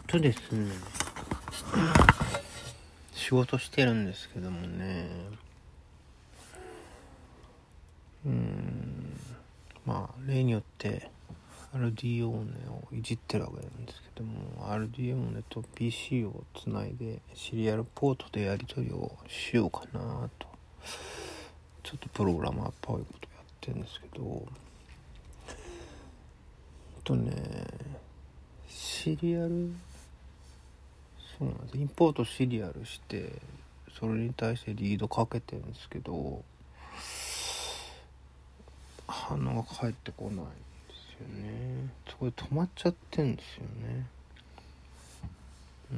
[0.00, 0.72] っとですね。
[3.12, 5.08] 仕事してるんですけどもね。
[8.26, 9.20] うん。
[9.86, 11.10] まあ例によって
[11.74, 20.48] RD オーネをいじってるわけなんですけども RD オーネと PC をつないでシリアルポートでやり取りをしようかなと。
[21.82, 24.46] ちょっとプログラマーっぽいことやってるんですけど。
[27.04, 27.32] とね
[29.04, 29.70] シリアル？
[31.38, 31.76] そうなんです。
[31.76, 33.32] インポートシリアルして
[34.00, 36.42] それに対してリードかけてるんですけど
[39.06, 40.46] 反応が返ってこないんで
[40.94, 41.90] すよね。
[42.08, 44.06] そこで止まっちゃってんですよね。
[45.92, 45.94] う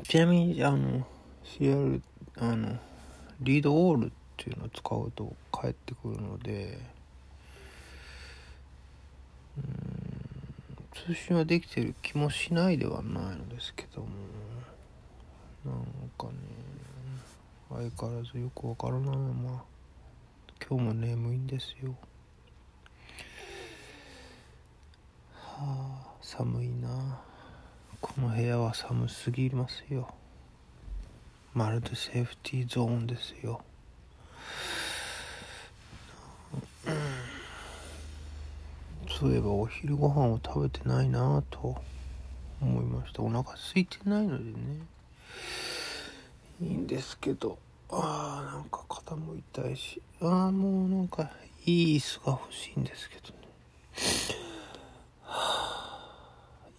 [0.00, 0.02] ん。
[0.02, 1.06] ちなみにあの
[1.44, 2.02] CR
[2.38, 2.76] あの
[3.40, 6.80] リードオールっていうのを使うと返ってくるので
[10.92, 14.08] 通信はできてる気もしないではないのですけども。
[15.64, 15.84] なん
[16.16, 16.32] かね
[17.68, 19.64] 相変わらずよくわからないまま
[20.66, 21.94] 今日も眠いんですよ。
[25.34, 27.20] はあ寒いな。
[28.00, 30.14] この部屋は寒すぎますよ。
[31.52, 33.60] まるでセーフティーゾーンですよ。
[39.18, 41.76] そういえばお昼ご飯を食べてないなと
[42.62, 43.22] 思いました。
[43.22, 44.52] お腹空いてないのでね。
[46.62, 47.58] いいんですけど。
[47.90, 50.00] あーなんか肩も痛いし。
[50.20, 51.30] ああもうなんか
[51.66, 53.34] いい椅子が欲しいんですけどね。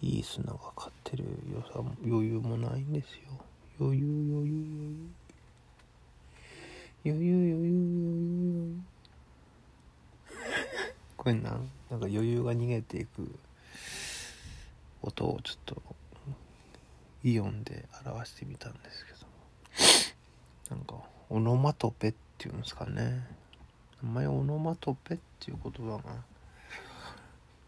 [0.00, 3.44] いい椅子なんか買ってる予算も余裕もないんですよ。
[3.78, 5.22] 余裕余裕
[7.04, 7.22] 余裕余裕。
[7.24, 8.31] 余裕余裕。
[11.22, 11.50] これな。
[11.50, 11.66] なんか
[12.06, 13.32] 余裕が逃げていく
[15.02, 15.80] 音をちょっと
[17.22, 20.74] イオンで表してみたんですけど。
[20.74, 20.96] なんか
[21.30, 23.24] オノマトペっていうんですかね。
[24.02, 26.02] あんまりオノマトペっていう言葉が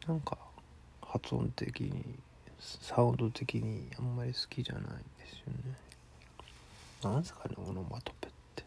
[0.09, 0.37] なんか
[1.01, 2.03] 発音的に
[2.59, 4.95] サウンド的にあんまり好きじゃないんで
[5.29, 5.77] すよね。
[7.05, 8.65] なんですかねオノマトペって。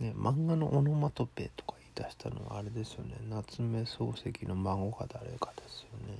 [0.00, 3.14] ね漫画のオノマトペとか出したのはあれですよね。
[3.30, 6.18] 夏目漱石の孫が誰かですよね。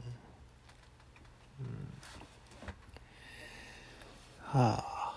[1.60, 1.66] うん。
[4.60, 5.14] はあ。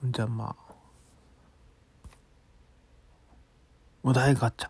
[0.00, 0.74] そんじゃまあ。
[4.02, 4.68] お題ガチャ。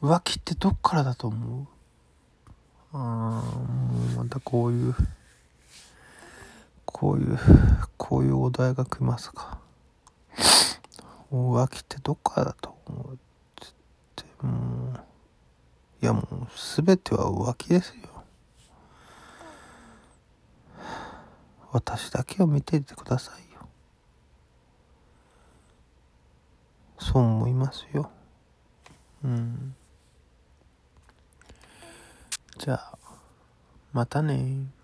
[0.00, 1.66] 浮気ってどっからだと思う？
[2.92, 4.94] あーもうまたこういう。
[7.02, 7.36] こういう
[7.96, 9.58] こういうお題が来ますか。
[11.32, 13.18] 浮気ってどっからだと思うっ
[14.14, 15.00] てもう
[16.00, 16.26] いやもう
[16.76, 18.22] 全ては浮気ですよ。
[21.72, 23.66] 私だけを見ていてくださいよ。
[27.00, 28.12] そう思いますよ。
[29.24, 29.74] うん。
[32.58, 32.96] じゃあ
[33.92, 34.81] またね。